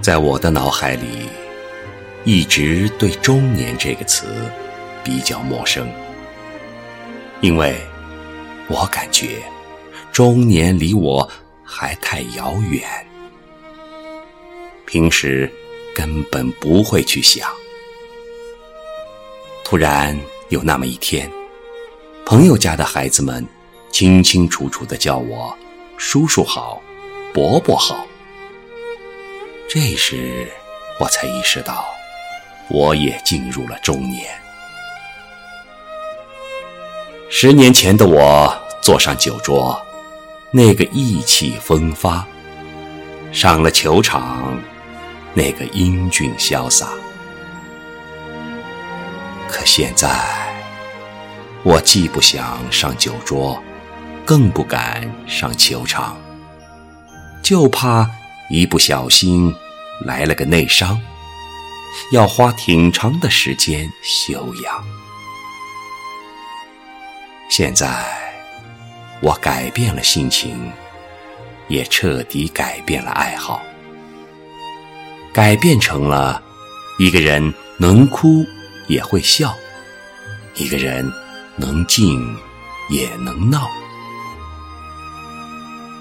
[0.00, 1.28] 在我的脑海里，
[2.24, 4.26] 一直对“中年”这个词
[5.04, 5.86] 比较陌生，
[7.42, 7.76] 因为
[8.66, 9.42] 我感觉
[10.10, 11.28] 中年离我
[11.62, 12.82] 还太遥远，
[14.86, 15.50] 平时
[15.94, 17.46] 根本不会去想。
[19.62, 21.30] 突然有那么一天，
[22.24, 23.46] 朋友家的孩子们
[23.92, 25.54] 清清楚楚的叫我
[25.98, 26.80] “叔叔好，
[27.34, 28.06] 伯伯好”。
[29.72, 30.50] 这时，
[30.98, 31.86] 我才意识到，
[32.68, 34.28] 我也进入了中年。
[37.28, 38.52] 十年前的我
[38.82, 39.80] 坐上酒桌，
[40.50, 42.26] 那个意气风发；
[43.32, 44.60] 上了球场，
[45.34, 46.88] 那个英俊潇洒。
[49.48, 50.10] 可现在，
[51.62, 53.62] 我既不想上酒桌，
[54.24, 56.20] 更不敢上球场，
[57.40, 58.10] 就怕。
[58.52, 59.54] 一不小心
[60.04, 61.00] 来了个内伤，
[62.12, 64.84] 要花挺长的时间休养。
[67.48, 68.04] 现在
[69.20, 70.72] 我改变了心情，
[71.68, 73.60] 也彻底改变了爱好，
[75.32, 76.42] 改变成了
[76.98, 78.44] 一个人能哭
[78.86, 79.54] 也会笑，
[80.54, 81.10] 一个人
[81.56, 82.36] 能静
[82.88, 83.68] 也能闹，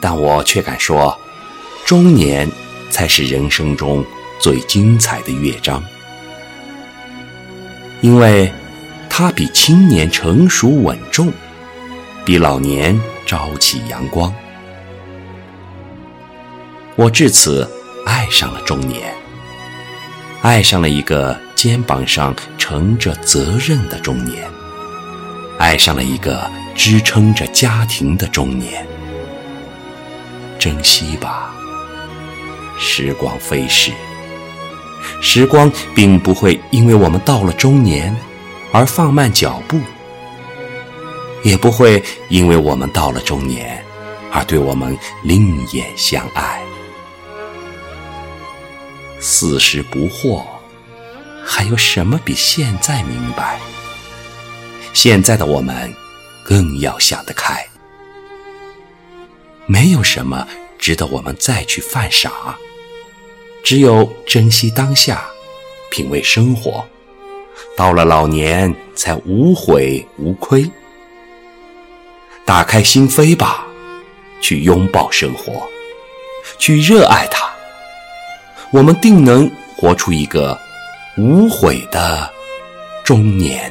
[0.00, 1.18] 但我却敢说。
[1.84, 2.46] 中年
[2.90, 4.04] 才是人生中
[4.40, 5.82] 最精彩的乐章，
[8.00, 8.52] 因为
[9.08, 11.32] 它比青年成熟稳重，
[12.24, 14.32] 比老年朝气阳光。
[16.96, 17.68] 我至此
[18.06, 19.14] 爱上了中年，
[20.42, 24.48] 爱上了一个肩膀上承着责任的中年，
[25.58, 28.86] 爱上了一个支撑着家庭的中年。
[30.58, 31.54] 珍惜吧。
[32.78, 33.92] 时光飞逝，
[35.20, 38.14] 时光并不会因为我们到了中年
[38.72, 39.80] 而放慢脚步，
[41.42, 43.84] 也不会因为我们到了中年
[44.30, 46.62] 而对我们另眼相爱。
[49.20, 50.44] 四十不惑，
[51.44, 53.58] 还有什么比现在明白？
[54.92, 55.92] 现在的我们
[56.44, 57.66] 更要想得开，
[59.66, 60.46] 没有什么
[60.78, 62.30] 值得我们再去犯傻。
[63.68, 65.28] 只有珍惜当下，
[65.90, 66.82] 品味生活，
[67.76, 70.64] 到了老年才无悔无亏。
[72.46, 73.66] 打开心扉吧，
[74.40, 75.68] 去拥抱生活，
[76.56, 77.46] 去热爱它，
[78.70, 79.46] 我们定能
[79.76, 80.58] 活出一个
[81.18, 82.26] 无悔的
[83.04, 83.70] 中年。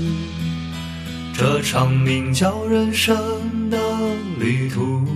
[1.43, 3.75] 这场名叫人生的
[4.37, 5.07] 旅途，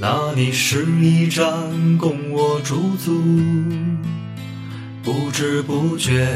[0.00, 1.44] 那里是一站
[1.98, 3.22] 供我驻足，
[5.02, 6.26] 不知不觉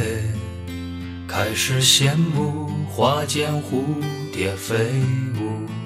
[1.27, 3.83] 开始羡慕花间蝴
[4.31, 4.75] 蝶飞
[5.41, 5.86] 舞。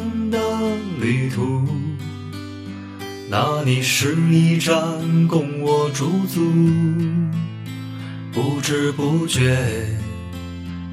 [1.01, 1.67] 旅途。
[3.27, 6.39] 那里是一站供我驻足，
[8.31, 9.57] 不知不觉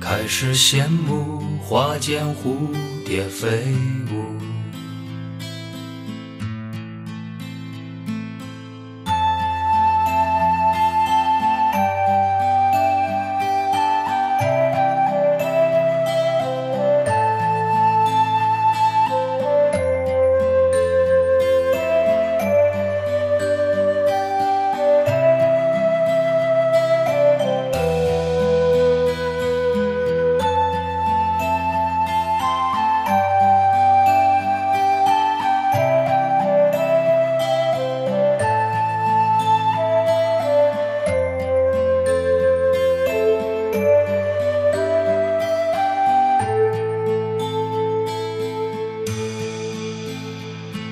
[0.01, 2.73] 开始羡慕花间蝴
[3.05, 3.67] 蝶飞
[4.11, 4.58] 舞。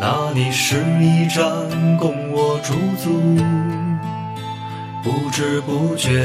[0.00, 1.42] 那里是一站
[1.96, 2.72] 供我驻
[3.02, 3.36] 足，
[5.02, 6.24] 不知不觉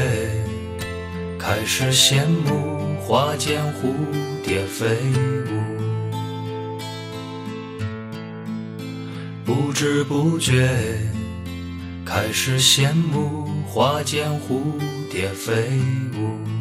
[1.40, 3.92] 开始羡慕花间蝴
[4.44, 4.86] 蝶飞
[5.50, 6.14] 舞，
[9.44, 10.70] 不知不觉
[12.06, 14.62] 开始羡慕花间蝴
[15.10, 15.52] 蝶飞
[16.16, 16.53] 舞。